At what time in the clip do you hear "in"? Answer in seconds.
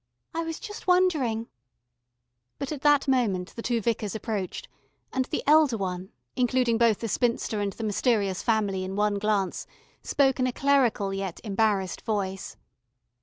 8.83-8.95, 10.39-10.47